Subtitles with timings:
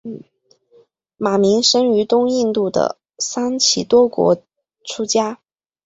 [1.15, 4.35] 马鸣生于东印度的桑岐多国
[4.83, 5.39] 出家。